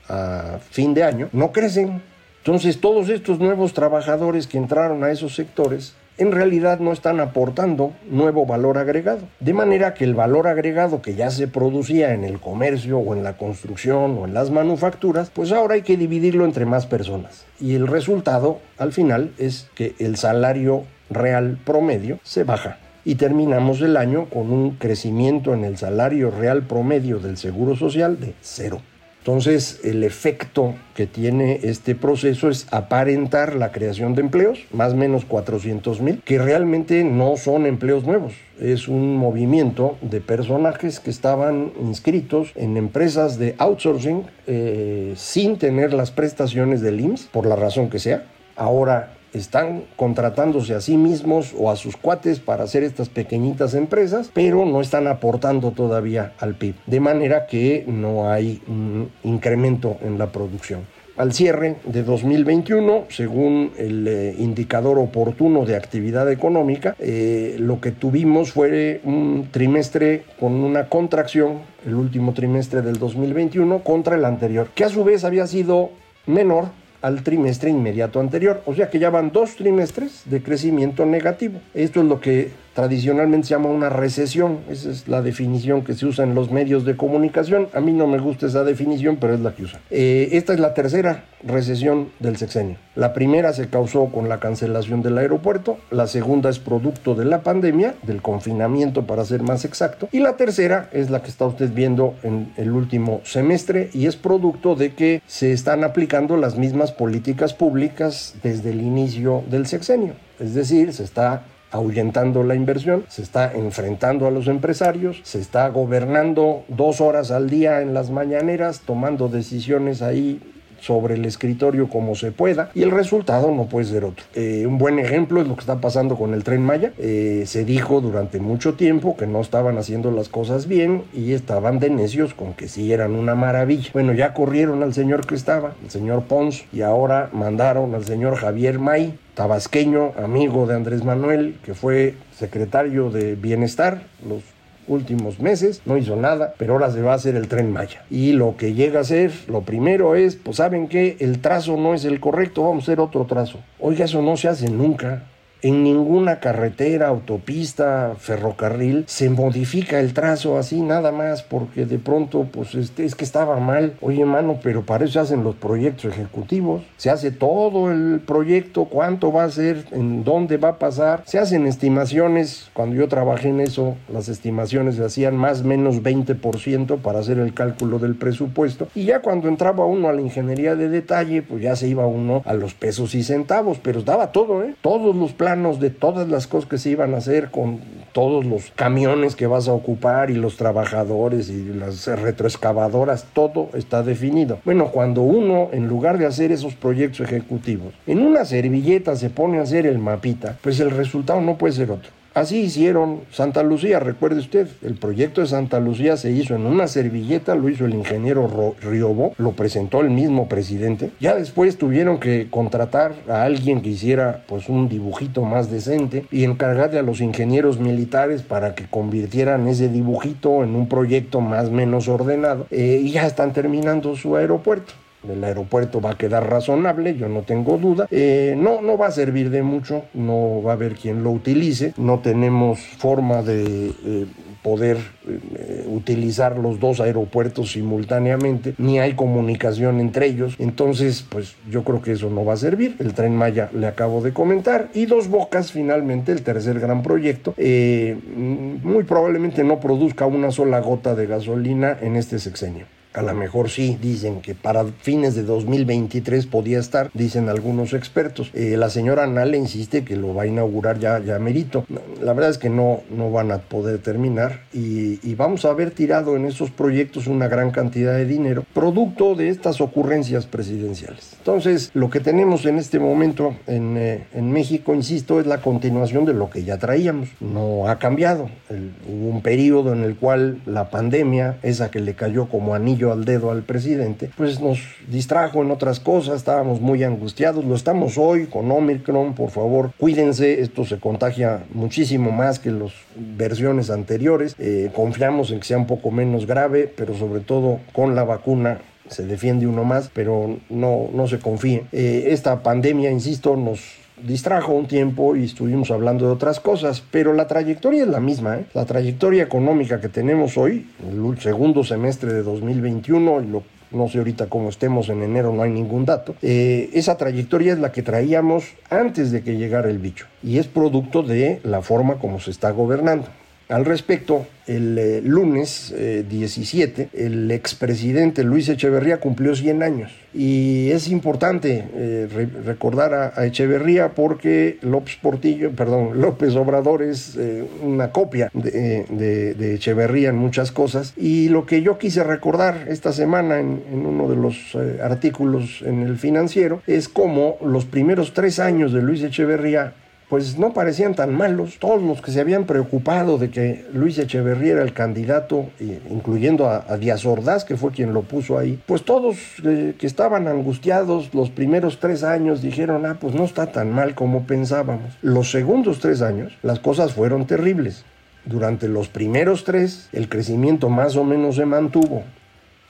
a 0.09 0.59
fin 0.71 0.95
de 0.95 1.03
año, 1.03 1.29
no 1.33 1.53
crecen. 1.53 2.03
Entonces 2.39 2.81
todos 2.81 3.09
estos 3.09 3.41
nuevos 3.41 3.73
trabajadores 3.73 4.47
que 4.47 4.59
entraron 4.59 5.03
a 5.03 5.11
esos 5.11 5.35
sectores 5.35 5.95
en 6.19 6.33
realidad 6.33 6.79
no 6.79 6.93
están 6.93 7.21
aportando 7.21 7.93
nuevo 8.09 8.47
valor 8.47 8.79
agregado. 8.79 9.29
De 9.41 9.53
manera 9.53 9.93
que 9.95 10.05
el 10.05 10.15
valor 10.15 10.47
agregado 10.47 11.03
que 11.03 11.15
ya 11.15 11.31
se 11.31 11.49
producía 11.49 12.15
en 12.15 12.25
el 12.25 12.41
comercio 12.41 12.99
o 12.99 13.15
en 13.15 13.23
la 13.23 13.37
construcción 13.37 14.17
o 14.19 14.25
en 14.25 14.33
las 14.33 14.51
manufacturas, 14.51 15.31
pues 15.31 15.53
ahora 15.53 15.75
hay 15.75 15.83
que 15.83 15.97
dividirlo 15.97 16.45
entre 16.45 16.65
más 16.65 16.87
personas. 16.87 17.45
Y 17.61 17.75
el 17.75 17.87
resultado, 17.87 18.61
al 18.79 18.93
final, 18.93 19.33
es 19.37 19.69
que 19.75 19.95
el 19.99 20.17
salario 20.17 20.85
real 21.11 21.59
promedio 21.65 22.19
se 22.23 22.45
baja 22.45 22.79
y 23.07 23.15
terminamos 23.15 23.81
el 23.83 23.97
año 23.97 24.27
con 24.29 24.53
un 24.53 24.73
crecimiento 24.73 25.55
en 25.55 25.65
el 25.65 25.79
salario 25.79 26.33
real 26.33 26.65
promedio 26.65 27.21
del 27.21 27.37
Seguro 27.37 27.77
Social 27.77 28.19
de 28.19 28.35
cero. 28.41 28.83
Entonces, 29.21 29.81
el 29.85 30.03
efecto 30.03 30.75
que 30.95 31.07
tiene 31.07 31.61
este 31.63 31.95
proceso 31.95 32.49
es 32.49 32.67
aparentar 32.73 33.55
la 33.55 33.71
creación 33.71 34.15
de 34.15 34.23
empleos, 34.23 34.67
más 34.73 34.93
o 34.93 34.97
menos 34.97 35.25
400 35.25 36.01
mil, 36.01 36.21
que 36.25 36.39
realmente 36.39 37.05
no 37.05 37.37
son 37.37 37.67
empleos 37.67 38.05
nuevos. 38.05 38.35
Es 38.61 38.89
un 38.89 39.17
movimiento 39.17 39.97
de 40.01 40.21
personajes 40.21 40.99
que 40.99 41.11
estaban 41.11 41.73
inscritos 41.81 42.51
en 42.57 42.77
empresas 42.77 43.39
de 43.39 43.55
outsourcing 43.59 44.27
eh, 44.49 45.15
sin 45.17 45.59
tener 45.59 45.93
las 45.93 46.11
prestaciones 46.11 46.81
del 46.81 47.01
IMSS, 47.01 47.27
por 47.27 47.47
la 47.47 47.55
razón 47.55 47.89
que 47.89 48.01
sea. 48.01 48.27
Ahora 48.57 49.16
están 49.37 49.85
contratándose 49.97 50.75
a 50.75 50.81
sí 50.81 50.97
mismos 50.97 51.55
o 51.57 51.71
a 51.71 51.77
sus 51.77 51.97
cuates 51.97 52.41
para 52.41 52.65
hacer 52.65 52.83
estas 52.83 53.09
pequeñitas 53.09 53.75
empresas, 53.75 54.31
pero 54.33 54.65
no 54.65 54.81
están 54.81 55.07
aportando 55.07 55.73
todavía 55.73 56.33
al 56.39 56.55
PIB, 56.55 56.75
de 56.87 57.01
manera 57.01 57.47
que 57.47 57.85
no 57.87 58.31
hay 58.31 58.63
un 58.67 59.11
incremento 59.23 59.97
en 60.03 60.19
la 60.19 60.33
producción. 60.33 60.81
Al 61.17 61.33
cierre 61.33 61.77
de 61.87 62.03
2021, 62.03 63.07
según 63.09 63.73
el 63.79 64.07
eh, 64.07 64.35
indicador 64.39 64.99
oportuno 64.99 65.65
de 65.65 65.75
actividad 65.75 66.31
económica, 66.31 66.95
eh, 66.99 67.57
lo 67.59 67.81
que 67.81 67.91
tuvimos 67.91 68.53
fue 68.53 69.01
un 69.03 69.49
trimestre 69.51 70.25
con 70.39 70.53
una 70.53 70.91
contracción, 70.91 71.61
el 71.87 71.95
último 71.95 72.35
trimestre 72.35 72.83
del 72.83 72.99
2021, 72.99 73.79
contra 73.79 74.17
el 74.17 74.27
anterior, 74.27 74.69
que 74.75 74.85
a 74.85 74.91
su 74.91 75.05
vez 75.05 75.25
había 75.25 75.47
sido 75.47 75.89
menor 76.27 76.67
al 77.03 77.23
trimestre 77.23 77.71
inmediato 77.71 78.21
anterior. 78.21 78.63
O 78.67 78.75
sea 78.75 78.91
que 78.91 78.99
ya 78.99 79.11
van 79.11 79.33
dos 79.33 79.57
trimestres 79.57 80.23
de 80.25 80.43
crecimiento 80.43 81.07
negativo. 81.07 81.61
Esto 81.75 82.01
es 82.01 82.07
lo 82.07 82.21
que 82.21 82.51
tradicionalmente 82.77 83.49
se 83.49 83.55
llama 83.55 83.71
una 83.71 83.89
recesión. 83.89 84.59
Esa 84.69 84.91
es 84.91 85.09
la 85.09 85.23
definición 85.23 85.83
que 85.83 85.95
se 85.95 86.05
usa 86.05 86.25
en 86.25 86.35
los 86.35 86.51
medios 86.51 86.85
de 86.85 86.95
comunicación. 86.95 87.69
A 87.73 87.81
mí 87.81 87.93
no 87.93 88.07
me 88.07 88.19
gusta 88.19 88.47
esa 88.47 88.65
definición, 88.65 89.17
pero 89.17 89.33
es 89.33 89.41
la 89.41 89.55
que 89.55 89.63
usa. 89.63 89.81
Eh, 89.91 90.29
esta 90.33 90.53
es 90.53 90.61
la 90.61 90.75
tercera 90.75 91.25
recesión 91.43 92.11
del 92.21 92.37
sexenio. 92.37 92.77
La 92.95 93.15
primera 93.15 93.55
se 93.55 93.71
causó 93.71 94.07
con 94.07 94.29
la 94.29 94.41
cancelación 94.41 95.01
del 95.01 95.17
aeropuerto, 95.17 95.79
la 95.91 96.07
segunda 96.07 96.51
es 96.51 96.59
producto 96.59 97.15
de 97.15 97.25
la 97.25 97.43
pandemia, 97.43 97.95
del 98.03 98.21
confinamiento 98.21 99.07
para 99.07 99.25
ser 99.25 99.43
más 99.43 99.65
exacto, 99.65 100.09
y 100.13 100.19
la 100.19 100.37
tercera 100.37 100.91
es 100.93 101.09
la 101.09 101.23
que 101.23 101.31
está 101.31 101.47
usted 101.47 101.71
viendo 101.73 102.15
en 102.23 102.53
el 102.59 102.73
último 102.73 103.23
semestre 103.25 103.89
y 103.95 104.07
es 104.07 104.17
producto 104.17 104.75
de 104.75 104.95
que 104.95 105.23
se 105.27 105.53
están 105.53 105.83
aplicando 105.83 106.37
las 106.37 106.59
mismas 106.59 106.93
políticas 106.93 107.55
públicas 107.55 108.35
desde 108.43 108.71
el 108.71 108.83
inicio 108.83 109.45
del 109.49 109.67
sexenio. 109.67 110.15
Es 110.39 110.55
decir, 110.55 110.93
se 110.93 111.05
está 111.05 111.45
ahuyentando 111.71 112.43
la 112.43 112.55
inversión, 112.55 113.05
se 113.09 113.23
está 113.23 113.53
enfrentando 113.53 114.27
a 114.27 114.31
los 114.31 114.47
empresarios, 114.47 115.21
se 115.25 115.41
está 115.41 115.69
gobernando 115.69 116.65
dos 116.69 117.01
horas 117.01 117.31
al 117.31 117.51
día 117.51 117.83
en 117.83 117.95
las 117.95 118.11
mañaneras, 118.11 118.81
tomando 118.81 119.29
decisiones 119.29 120.03
ahí 120.03 120.41
sobre 120.87 121.15
el 121.15 121.25
escritorio 121.25 121.89
como 121.89 122.15
se 122.15 122.31
pueda 122.31 122.71
y 122.75 122.83
el 122.83 122.93
resultado 122.93 123.51
no 123.51 123.67
puede 123.67 123.87
ser 123.87 124.05
otro. 124.05 124.25
Eh, 124.35 124.67
un 124.67 124.79
buen 124.79 124.99
ejemplo 125.01 125.41
es 125.41 125.49
lo 125.49 125.55
que 125.55 125.61
está 125.61 125.81
pasando 125.81 126.17
con 126.17 126.33
el 126.33 126.45
tren 126.45 126.63
Maya. 126.63 126.93
Eh, 126.99 127.43
se 127.47 127.65
dijo 127.65 128.01
durante 128.01 128.39
mucho 128.39 128.75
tiempo 128.75 129.17
que 129.17 129.27
no 129.27 129.41
estaban 129.41 129.79
haciendo 129.79 130.13
las 130.13 130.29
cosas 130.29 130.69
bien 130.69 131.03
y 131.13 131.33
estaban 131.33 131.81
de 131.81 131.91
necios 131.91 132.35
con 132.35 132.55
que 132.55 132.69
sí 132.69 132.93
eran 132.93 133.17
una 133.17 133.35
maravilla. 133.35 133.91
Bueno, 133.93 134.13
ya 134.13 134.33
corrieron 134.33 134.83
al 134.83 134.95
señor 134.95 135.27
que 135.27 135.35
estaba, 135.35 135.75
el 135.83 135.91
señor 135.91 136.25
Pons, 136.25 136.65
y 136.73 136.83
ahora 136.83 137.31
mandaron 137.33 137.95
al 137.95 138.05
señor 138.05 138.37
Javier 138.37 138.79
May, 138.79 139.19
tabasqueño, 139.35 140.13
amigo 140.17 140.67
de 140.67 140.75
Andrés 140.77 141.05
Manuel, 141.05 141.59
que 141.65 141.75
fue 141.75 142.15
secretario 142.39 143.11
de 143.11 143.35
Bienestar 143.35 144.03
los 144.27 144.43
últimos 144.89 145.41
meses, 145.41 145.83
no 145.85 145.97
hizo 145.97 146.17
nada, 146.17 146.55
pero 146.59 146.75
ahora 146.75 146.91
se 146.91 147.03
va 147.03 147.13
a 147.13 147.17
hacer 147.17 147.37
el 147.37 147.49
tren 147.49 147.73
Maya. 147.73 148.05
Y 148.11 148.33
lo 148.33 148.57
que 148.57 148.75
llega 148.75 149.01
a 149.01 149.05
ser, 149.05 149.33
lo 149.49 149.63
primero 149.63 150.15
es, 150.15 150.37
pues 150.37 150.59
saben 150.59 150.89
que 150.89 151.17
el 151.21 151.41
trazo 151.41 151.77
no 151.77 151.95
es 151.95 152.05
el 152.05 152.21
correcto, 152.21 152.63
vamos 152.63 152.85
a 152.85 152.93
hacer 152.93 153.01
otro 153.01 153.25
trazo. 153.25 153.61
Oiga, 153.79 154.05
eso 154.05 154.23
no 154.23 154.37
se 154.37 154.49
hace 154.49 154.71
nunca. 154.71 155.25
En 155.63 155.83
ninguna 155.83 156.39
carretera, 156.39 157.09
autopista, 157.09 158.15
ferrocarril 158.19 159.05
se 159.09 159.31
modifica 159.31 160.01
el 160.01 160.13
trazo 160.13 160.59
así 160.59 160.81
nada 160.83 161.13
más 161.13 161.43
porque 161.43 161.87
de 161.87 161.99
pronto 161.99 162.47
pues 162.53 162.75
este, 162.75 163.05
es 163.05 163.15
que 163.15 163.25
estaba 163.25 163.59
mal. 163.59 163.95
Oye, 164.01 164.25
mano, 164.25 164.59
pero 164.63 164.85
para 164.85 165.05
eso 165.05 165.15
se 165.15 165.19
hacen 165.21 165.45
los 165.45 165.55
proyectos 165.55 166.13
ejecutivos. 166.13 166.83
Se 166.99 167.11
hace 167.11 167.31
todo 167.31 167.91
el 167.91 168.21
proyecto, 168.21 168.85
cuánto 168.85 169.33
va 169.33 169.45
a 169.45 169.51
ser, 169.51 169.87
en 169.93 170.25
dónde 170.25 170.59
va 170.59 170.71
a 170.71 170.79
pasar. 170.79 171.23
Se 171.27 171.39
hacen 171.39 171.67
estimaciones. 171.67 172.71
Cuando 172.75 172.97
yo 172.97 173.09
trabajé 173.09 173.49
en 173.49 173.61
eso, 173.61 173.97
las 174.13 174.29
estimaciones 174.29 174.97
se 174.97 175.05
hacían 175.05 175.37
más 175.37 175.63
o 175.63 175.65
menos 175.65 176.03
20% 176.03 176.99
para 176.99 177.21
hacer 177.21 177.39
el 177.39 177.55
cálculo 177.55 177.99
del 177.99 178.15
presupuesto. 178.15 178.89
Y 178.95 179.05
ya 179.05 179.21
cuando 179.21 179.49
entraba 179.49 179.87
uno 179.87 180.09
a 180.09 180.13
la 180.13 180.21
ingeniería 180.21 180.77
de 180.77 180.89
detalle, 180.89 181.43
pues 181.43 181.63
ya 181.63 181.77
se 181.77 181.89
iba 181.89 182.07
uno 182.07 182.43
a 182.45 182.55
los 182.55 182.75
pesos 182.75 183.15
y 183.15 183.23
centavos, 183.23 183.79
pero 183.83 184.03
daba 184.03 184.33
todo, 184.33 184.63
¿eh? 184.63 184.75
Todos 184.83 185.17
los 185.17 185.33
planos 185.47 185.79
de 185.79 185.91
todas 185.91 186.27
las 186.27 186.49
cosas 186.49 186.69
que 186.69 186.77
se 186.77 186.91
iban 186.91 187.15
a 187.15 187.19
hacer 187.19 187.53
con 187.53 187.79
todos 188.13 188.45
los 188.45 188.73
camiones 188.75 189.37
que 189.37 189.47
vas 189.47 189.69
a 189.69 189.73
ocupar 189.73 190.29
y 190.29 190.35
los 190.35 190.57
trabajadores 190.57 191.51
y 191.51 191.67
las 191.67 192.05
retroexcavadoras, 192.09 193.27
todo 193.33 193.69
está 193.75 194.03
definido. 194.03 194.59
Bueno, 194.65 194.91
cuando 194.91 195.23
uno, 195.23 195.69
en 195.71 195.87
lugar 195.87 196.19
de 196.19 196.27
hacer 196.27 196.51
esos 196.51 196.75
proyectos 196.75 197.21
ejecutivos, 197.21 197.95
en 198.09 198.23
una 198.23 198.45
servilleta 198.45 199.15
se 199.15 199.31
pone 199.31 199.61
a 199.61 199.63
hacer 199.63 199.87
el 199.87 200.01
mapita, 200.01 200.59
pues 200.63 200.81
el 200.81 200.91
resultado 200.91 201.41
no 201.41 201.57
puede 201.57 201.75
ser 201.75 201.93
otro 201.93 202.11
Así 202.37 202.59
hicieron 202.59 203.23
Santa 203.31 203.63
Lucía, 203.63 203.99
recuerde 203.99 204.41
usted, 204.41 204.69
el 204.83 204.97
proyecto 204.97 205.41
de 205.41 205.47
Santa 205.47 205.81
Lucía 205.81 206.19
se 206.19 206.33
hizo 206.33 206.55
en 206.55 206.67
una 206.67 206.87
servilleta, 206.87 207.55
lo 207.55 207.71
hizo 207.71 207.87
el 207.87 207.95
ingeniero 207.95 208.75
Riobó, 208.83 209.33
lo 209.39 209.53
presentó 209.53 210.03
el 210.03 210.11
mismo 210.11 210.47
presidente. 210.47 211.13
Ya 211.19 211.35
después 211.35 211.79
tuvieron 211.79 212.21
que 212.21 212.49
contratar 212.51 213.15
a 213.27 213.45
alguien 213.45 213.81
que 213.81 213.89
hiciera 213.89 214.45
pues 214.49 214.69
un 214.69 214.91
dibujito 214.91 215.45
más 215.45 215.71
decente 215.71 216.27
y 216.31 216.45
encargarle 216.45 216.99
a 216.99 217.03
los 217.03 217.23
ingenieros 217.23 217.81
militares 217.81 218.43
para 218.43 218.75
que 218.75 218.85
convirtieran 218.85 219.67
ese 219.67 219.89
dibujito 219.89 220.63
en 220.63 220.77
un 220.77 220.91
proyecto 220.91 221.41
más 221.41 221.71
menos 221.71 222.07
ordenado 222.07 222.67
eh, 222.71 223.01
y 223.03 223.13
ya 223.13 223.27
están 223.27 223.55
terminando 223.55 224.15
su 224.15 224.37
aeropuerto 224.37 224.93
el 225.31 225.45
aeropuerto 225.45 226.01
va 226.01 226.11
a 226.11 226.19
quedar 226.19 226.49
razonable, 226.49 227.17
yo 227.17 227.29
no 227.29 227.43
tengo 227.43 227.79
duda. 227.79 228.07
Eh, 228.11 228.55
no, 228.57 228.83
no 228.83 228.97
va 228.99 229.09
a 229.09 229.11
servir 229.11 229.51
de 229.51 229.63
mucho, 229.63 230.05
no 230.15 230.63
va 230.63 230.73
a 230.73 230.75
haber 230.75 230.95
quien 230.95 231.23
lo 231.23 231.31
utilice, 231.31 231.93
no 231.97 232.21
tenemos 232.21 232.81
forma 232.81 233.43
de 233.43 233.93
eh, 234.05 234.27
poder 234.63 234.97
eh, 235.29 235.85
utilizar 235.89 236.59
los 236.59 236.81
dos 236.81 237.01
aeropuertos 237.01 237.73
simultáneamente, 237.73 238.75
ni 238.79 238.99
hay 238.99 239.15
comunicación 239.15 240.01
entre 240.01 240.27
ellos, 240.27 240.57
entonces 240.59 241.25
pues 241.29 241.55
yo 241.71 241.85
creo 241.85 242.03
que 242.03 242.13
eso 242.13 242.31
no 242.31 242.45
va 242.45 242.55
a 242.55 242.57
servir. 242.57 242.97
El 242.99 243.15
tren 243.15 243.37
Maya 243.37 243.71
le 243.73 243.87
acabo 243.87 244.23
de 244.23 244.33
comentar 244.33 244.89
y 244.95 245.07
Dos 245.07 245.29
Bocas 245.29 245.71
finalmente, 245.71 246.33
el 246.33 246.43
tercer 246.43 246.81
gran 246.81 247.03
proyecto, 247.03 247.55
muy 247.57 249.05
probablemente 249.05 249.63
no 249.63 249.79
produzca 249.79 250.27
una 250.27 250.51
sola 250.51 250.81
gota 250.81 251.15
de 251.15 251.27
gasolina 251.27 251.97
en 252.01 252.17
este 252.17 252.39
sexenio. 252.39 252.87
A 253.17 253.23
lo 253.23 253.33
mejor 253.33 253.71
sí, 253.71 253.97
dicen 254.01 254.43
que 254.43 254.55
para 254.55 254.85
fines 254.85 255.35
de 255.35 255.43
2023 255.43 256.47
podía 256.47 256.79
estar, 256.79 257.11
dicen 257.15 257.49
algunos 257.49 257.95
expertos. 257.95 258.51
Eh, 258.53 258.77
la 258.77 258.91
señora 258.91 259.27
Nale 259.27 259.57
insiste 259.57 260.05
que 260.05 260.17
lo 260.17 260.35
va 260.35 260.43
a 260.43 260.47
inaugurar 260.47 260.99
ya, 260.99 261.19
ya 261.21 261.39
merito. 261.39 261.87
La 262.21 262.35
verdad 262.35 262.51
es 262.51 262.59
que 262.59 262.69
no, 262.69 263.01
no 263.11 263.31
van 263.31 263.53
a 263.53 263.59
poder 263.59 263.99
terminar 263.99 264.65
y, 264.73 265.35
vamos 265.37 265.67
a 265.67 265.71
haber 265.71 265.91
tirado 265.91 266.35
en 266.37 266.47
esos 266.47 266.71
proyectos 266.71 267.27
una 267.27 267.47
gran 267.47 267.71
cantidad 267.71 268.17
de 268.17 268.25
dinero, 268.25 268.65
producto 268.73 269.35
de 269.35 269.51
estas 269.51 269.83
ocurrencias 269.83 270.47
presidenciales. 270.47 271.35
Entonces, 271.39 271.91
lo 271.93 272.09
que 272.09 272.21
tenemos 272.21 272.65
en 272.65 272.79
este 272.79 272.99
momento 272.99 273.55
en, 273.67 273.99
eh, 273.99 274.27
en 274.33 274.51
México, 274.51 274.95
insisto, 274.95 275.39
es 275.39 275.47
la 275.47 275.61
continuación 275.61 276.25
de 276.25 276.33
lo 276.33 276.49
que 276.49 276.65
ya 276.65 276.79
traíamos. 276.79 277.29
No 277.41 277.89
ha 277.89 277.99
cambiado. 277.99 278.49
hubo 278.71 279.29
un 279.29 279.43
periodo 279.43 279.93
en 279.93 280.05
el 280.05 280.17
cual 280.17 280.63
la 280.65 280.89
pandemia, 280.89 281.59
esa 281.63 281.91
que 281.91 282.01
le 282.01 282.15
cayó 282.15 282.49
como 282.49 282.75
anillo 282.75 283.06
al 283.13 283.25
dedo 283.25 283.51
al 283.51 283.63
presidente, 283.63 284.31
pues 284.37 284.61
nos 284.61 284.79
distrajo 285.09 285.63
en 285.63 285.71
otras 285.71 286.01
cosas, 286.01 286.37
estábamos 286.37 286.81
muy 286.81 287.03
angustiados, 287.05 287.65
lo 287.65 287.75
estamos 287.75 288.19
hoy 288.19 288.47
con 288.47 288.71
Omicron, 288.71 289.35
por 289.35 289.51
favor, 289.51 289.93
cuídense, 289.99 290.61
esto 290.61 290.85
se 290.85 290.99
contagia 290.99 291.65
muchísimo 291.73 292.31
más 292.31 292.59
que 292.59 292.71
las 292.71 292.93
versiones 293.17 293.91
anteriores, 293.91 294.55
eh, 294.59 294.91
confiamos 294.95 295.51
en 295.51 295.61
que 295.61 295.67
sea 295.67 295.79
un 295.79 295.87
poco 295.87 296.11
menos 296.11 296.47
grave, 296.47 296.93
pero 296.95 297.15
sobre 297.15 297.41
todo 297.41 297.81
con 297.93 298.15
la 298.15 298.25
vacuna 298.25 298.81
se 299.09 299.25
defiende 299.25 299.67
uno 299.67 299.85
más, 299.85 300.11
pero 300.13 300.59
no, 300.69 301.09
no 301.13 301.29
se 301.29 301.39
confíe. 301.39 301.85
Eh, 301.93 302.29
esta 302.31 302.63
pandemia, 302.63 303.11
insisto, 303.11 303.57
nos 303.57 303.81
distrajo 304.23 304.73
un 304.73 304.87
tiempo 304.87 305.37
y 305.37 305.45
estuvimos 305.45 305.91
hablando 305.91 306.27
de 306.27 306.33
otras 306.33 306.61
cosas, 306.61 307.03
pero 307.11 307.33
la 307.33 307.47
trayectoria 307.47 308.03
es 308.03 308.09
la 308.09 308.21
misma. 308.21 308.57
¿eh? 308.57 308.67
La 308.75 308.85
trayectoria 308.85 309.43
económica 309.43 310.01
que 310.01 310.09
tenemos 310.09 310.57
hoy, 310.57 310.87
el 311.07 311.39
segundo 311.41 311.85
semestre 311.85 312.33
de 312.33 312.43
2021, 312.43 313.43
y 313.43 313.47
lo, 313.47 313.63
no 313.91 314.09
sé 314.09 314.19
ahorita 314.19 314.47
cómo 314.47 314.69
estemos 314.69 315.09
en 315.09 315.23
enero, 315.23 315.53
no 315.53 315.63
hay 315.63 315.71
ningún 315.71 316.05
dato, 316.05 316.35
eh, 316.43 316.91
esa 316.93 317.17
trayectoria 317.17 317.73
es 317.73 317.79
la 317.79 317.93
que 317.93 318.03
traíamos 318.03 318.65
antes 318.91 319.31
de 319.31 319.43
que 319.43 319.57
llegara 319.57 319.91
el 319.91 319.99
bicho 319.99 320.27
y 320.43 320.59
es 320.59 320.67
producto 320.67 321.23
de 321.23 321.61
la 321.65 321.83
forma 321.83 322.17
como 322.17 322.41
se 322.41 322.51
está 322.51 322.71
gobernando. 322.71 323.27
Al 323.69 323.85
respecto, 323.85 324.47
el 324.69 324.97
eh, 324.97 325.21
lunes 325.23 325.93
17, 325.93 327.03
eh, 327.03 327.09
el 327.15 327.51
expresidente 327.51 328.45
Luis 328.45 328.69
Echeverría 328.69 329.19
cumplió 329.19 329.57
100 329.57 329.83
años. 329.83 330.13
Y 330.33 330.91
es 330.93 331.09
importante 331.09 331.85
eh, 331.93 332.49
recordar 332.65 333.33
a, 333.35 333.45
Echeverría 333.45 334.11
porque 334.11 334.79
López 334.83 335.17
Portillo, 335.21 335.73
perdón, 335.73 336.21
López 336.21 336.55
Obrador 336.55 337.03
es 337.03 337.37
una 337.83 338.13
copia 338.13 338.53
de, 338.55 339.75
Echeverría 339.75 340.29
en 340.29 340.37
muchas 340.37 340.71
cosas. 340.71 341.13
Y 341.17 341.49
lo 341.49 341.67
que 341.67 341.83
yo 341.83 341.99
quise 341.99 342.23
recordar 342.23 342.87
esta 342.89 343.13
semana 343.13 343.59
en 343.59 343.83
uno 344.07 344.29
de 344.29 344.37
los 344.37 344.77
artículos 345.03 345.83
en 345.85 346.03
el 346.03 346.19
financiero 346.19 346.83
es 346.87 347.09
cómo 347.09 347.59
los 347.65 347.85
primeros 347.85 348.33
tres 348.33 348.61
años 348.61 348.93
de 348.93 349.03
Luis 349.03 349.25
Echeverría 349.25 349.95
pues 350.29 350.59
no 350.59 350.73
parecían 350.73 351.15
tan 351.15 351.35
malos. 351.35 351.79
Todos 351.79 352.03
los 352.03 352.21
que 352.21 352.33
se 352.33 352.41
habían 352.41 352.65
preocupado 352.65 353.39
de 353.39 353.51
que 353.51 353.87
Luis 353.93 354.19
Echeverría 354.19 354.73
era 354.73 354.83
el 354.83 354.93
candidato, 354.93 355.67
incluyendo 356.11 356.69
a, 356.69 356.97
Díaz 356.97 357.25
Ordaz, 357.25 357.65
que 357.65 357.77
fue 357.77 357.93
quien 357.93 358.13
lo 358.13 358.23
puso 358.23 358.59
ahí, 358.59 358.81
pues 358.87 359.05
todos 359.05 359.37
eh, 359.65 359.95
que 359.99 360.07
estaban 360.07 360.49
angustiados 360.49 361.33
los 361.35 361.51
primeros 361.51 362.01
tres 362.01 362.25
años 362.25 362.63
dijeron, 362.63 363.07
ah, 363.07 363.19
pues 363.21 363.35
no 363.35 363.45
está 363.45 363.71
tan 363.71 363.93
mal 363.93 364.15
como 364.15 364.47
pensábamos. 364.47 365.17
Los 365.23 365.51
segundos 365.51 366.01
tres 366.01 366.23
años, 366.23 366.57
las 366.63 366.81
cosas 366.81 367.13
fueron 367.13 367.47
terribles. 367.47 368.05
Durante 368.45 368.89
los 368.89 369.09
primeros 369.09 369.65
tres, 369.65 370.09
el 370.13 370.29
crecimiento 370.29 370.89
más 370.89 371.17
o 371.17 371.25
menos 371.25 371.57
se 371.57 371.67
mantuvo 371.67 372.25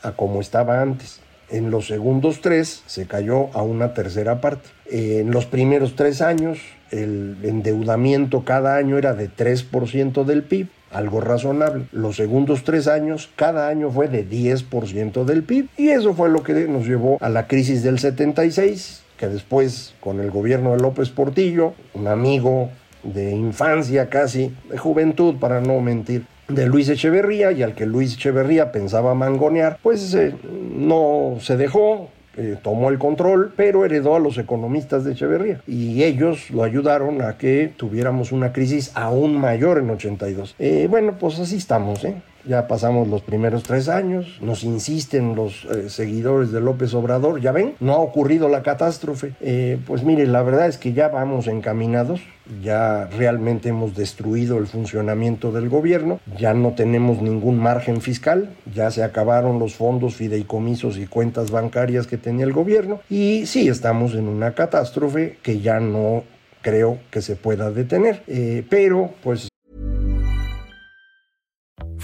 a 0.03 0.13
como 0.13 0.41
estaba 0.41 0.81
antes. 0.81 1.21
En 1.49 1.71
los 1.71 1.87
segundos 1.87 2.41
tres 2.41 2.83
se 2.87 3.07
cayó 3.07 3.51
a 3.55 3.63
una 3.63 3.95
tercera 3.95 4.41
parte. 4.41 4.69
En 4.91 5.31
los 5.31 5.47
primeros 5.47 5.97
tres 5.97 6.21
años 6.21 6.59
el 6.91 7.37
endeudamiento 7.43 8.45
cada 8.45 8.77
año 8.77 8.99
era 8.99 9.15
de 9.15 9.31
3% 9.31 10.25
del 10.25 10.43
PIB, 10.43 10.69
algo 10.91 11.21
razonable. 11.21 11.87
Los 11.93 12.17
segundos 12.17 12.65
tres 12.65 12.89
años, 12.89 13.31
cada 13.37 13.69
año 13.69 13.91
fue 13.91 14.09
de 14.09 14.29
10% 14.29 15.25
del 15.25 15.43
PIB. 15.43 15.69
Y 15.77 15.89
eso 15.89 16.15
fue 16.15 16.29
lo 16.29 16.43
que 16.43 16.53
nos 16.69 16.87
llevó 16.87 17.19
a 17.21 17.29
la 17.29 17.47
crisis 17.47 17.83
del 17.83 17.99
76, 17.99 19.03
que 19.17 19.29
después, 19.29 19.95
con 20.01 20.21
el 20.21 20.31
gobierno 20.31 20.73
de 20.73 20.81
López 20.81 21.11
Portillo, 21.11 21.75
un 21.95 22.07
amigo 22.07 22.71
de 23.03 23.33
infancia 23.33 24.09
casi, 24.09 24.55
de 24.71 24.79
juventud 24.79 25.37
para 25.37 25.61
no 25.61 25.81
mentir, 25.81 26.27
de 26.49 26.67
Luis 26.67 26.89
Echeverría 26.89 27.53
y 27.53 27.63
al 27.63 27.75
que 27.75 27.87
Luis 27.87 28.15
Echeverría 28.15 28.73
pensaba 28.73 29.15
mangonear, 29.15 29.79
pues 29.83 30.15
eh, 30.15 30.35
no 30.75 31.39
se 31.41 31.57
dejó, 31.57 32.09
eh, 32.37 32.57
tomó 32.63 32.91
el 32.91 32.99
control, 32.99 33.53
pero 33.57 33.85
heredó 33.85 34.15
a 34.15 34.19
los 34.19 34.39
economistas 34.39 35.05
de 35.05 35.13
Echeverría 35.13 35.61
y 35.67 36.03
ellos 36.03 36.51
lo 36.51 36.65
ayudaron 36.65 37.23
a 37.23 37.39
que 37.39 37.73
tuviéramos 37.77 38.33
una 38.33 38.53
crisis 38.53 38.93
aún 38.95 39.39
mayor 39.39 39.79
en 39.79 39.91
82. 39.91 40.55
Eh, 40.59 40.87
bueno, 40.91 41.15
pues 41.19 41.39
así 41.39 41.57
estamos, 41.57 42.05
¿eh? 42.05 42.15
Ya 42.47 42.69
pasamos 42.69 43.09
los 43.09 43.23
primeros 43.23 43.65
tres 43.65 43.89
años, 43.89 44.39
nos 44.41 44.63
insisten 44.63 45.35
los 45.35 45.65
eh, 45.65 45.91
seguidores 45.91 46.53
de 46.53 46.61
López 46.61 46.95
Obrador, 46.95 47.41
ya 47.41 47.51
ven, 47.51 47.75
no 47.81 47.95
ha 47.95 47.99
ocurrido 47.99 48.49
la 48.49 48.63
catástrofe. 48.63 49.33
Eh, 49.41 49.79
pues 49.87 50.05
mire, 50.05 50.27
la 50.27 50.43
verdad 50.43 50.69
es 50.69 50.79
que 50.79 50.93
ya 50.93 51.09
vamos 51.09 51.49
encaminados, 51.49 52.21
ya 52.63 53.07
realmente 53.07 53.71
hemos 53.71 53.97
destruido 53.97 54.59
el 54.59 54.69
funcionamiento 54.69 55.51
del 55.51 55.69
gobierno, 55.69 56.21
ya 56.39 56.55
no 56.55 56.73
tenemos 56.73 57.21
ningún 57.21 57.59
margen 57.59 58.01
fiscal, 58.01 58.51
ya 58.73 58.91
se 58.91 59.03
acabaron 59.03 59.59
los 59.59 59.75
fondos, 59.75 60.15
fideicomisos 60.15 60.99
y 60.99 61.07
cuentas 61.07 61.51
bancarias 61.51 62.07
que 62.07 62.17
tenía 62.17 62.45
el 62.45 62.53
gobierno 62.53 63.01
y 63.11 63.47
sí 63.47 63.69
estamos 63.69 64.15
en 64.15 64.29
una 64.29 64.55
catástrofe 64.55 65.39
que 65.43 65.61
ya 65.61 65.81
no 65.81 66.23
creo 66.63 66.99
que 67.11 67.23
se 67.23 67.37
pueda 67.37 67.71
detener. 67.71 68.23
Eh, 68.27 68.65
pero 68.69 69.11
pues 69.23 69.49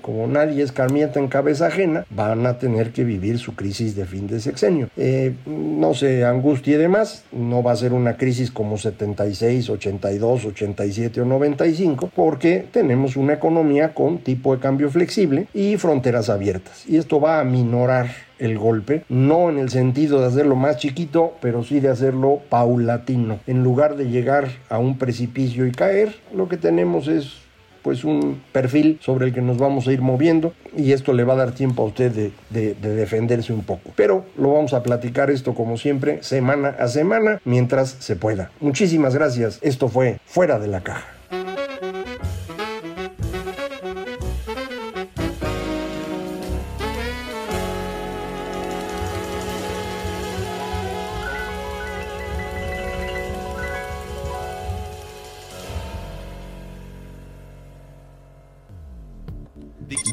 como 0.00 0.26
nadie 0.26 0.62
escarmienta 0.62 1.20
en 1.20 1.28
cabeza 1.28 1.66
ajena, 1.66 2.06
van 2.08 2.46
a 2.46 2.56
tener 2.56 2.92
que 2.92 3.04
vivir 3.04 3.38
su 3.38 3.54
crisis 3.54 3.94
de 3.94 4.06
fin 4.06 4.26
de 4.26 4.40
sexenio. 4.40 4.88
Eh, 4.96 5.34
no 5.44 5.92
se 5.92 6.24
angustie 6.24 6.78
de 6.78 6.88
más, 6.88 7.24
no 7.30 7.62
va 7.62 7.72
a 7.72 7.76
ser 7.76 7.92
una 7.92 8.16
crisis 8.16 8.50
como 8.50 8.78
76, 8.78 9.68
82, 9.68 10.46
87 10.46 11.20
o 11.20 11.26
95, 11.26 12.10
porque 12.16 12.66
tenemos 12.72 13.16
una 13.16 13.34
economía 13.34 13.92
con 13.92 14.18
tipo 14.18 14.54
de 14.54 14.62
cambio 14.62 14.88
flexible 14.88 15.46
y 15.52 15.76
fronteras 15.76 16.30
abiertas. 16.30 16.84
Y 16.88 16.96
esto 16.96 17.20
va 17.20 17.40
a 17.40 17.44
minorar 17.44 18.08
el 18.38 18.58
golpe, 18.58 19.04
no 19.10 19.50
en 19.50 19.58
el 19.58 19.68
sentido 19.68 20.20
de 20.20 20.28
hacerlo 20.28 20.56
más 20.56 20.78
chiquito, 20.78 21.34
pero 21.42 21.62
sí 21.62 21.80
de 21.80 21.90
hacerlo 21.90 22.40
paulatino. 22.48 23.40
En 23.46 23.62
lugar 23.62 23.96
de 23.96 24.08
llegar 24.08 24.48
a 24.70 24.78
un 24.78 24.96
precipicio 24.96 25.66
y 25.66 25.72
caer, 25.72 26.14
lo 26.34 26.48
que 26.48 26.56
tenemos 26.56 27.08
es 27.08 27.45
pues 27.86 28.02
un 28.02 28.42
perfil 28.50 28.98
sobre 29.00 29.26
el 29.26 29.32
que 29.32 29.40
nos 29.40 29.58
vamos 29.58 29.86
a 29.86 29.92
ir 29.92 30.02
moviendo 30.02 30.52
y 30.76 30.90
esto 30.90 31.12
le 31.12 31.22
va 31.22 31.34
a 31.34 31.36
dar 31.36 31.52
tiempo 31.52 31.84
a 31.84 31.86
usted 31.86 32.10
de, 32.10 32.32
de, 32.50 32.74
defenderse 32.74 33.52
un 33.52 33.62
poco. 33.62 33.92
Pero 33.94 34.24
lo 34.36 34.54
vamos 34.54 34.74
a 34.74 34.82
platicar 34.82 35.30
esto 35.30 35.54
como 35.54 35.76
siempre, 35.76 36.20
semana 36.24 36.70
a 36.80 36.88
semana, 36.88 37.40
mientras 37.44 37.90
se 37.90 38.16
pueda. 38.16 38.50
Muchísimas 38.58 39.14
gracias. 39.14 39.60
Esto 39.62 39.86
fue 39.86 40.18
Fuera 40.26 40.58
de 40.58 40.66
la 40.66 40.80
Caja. 40.80 41.15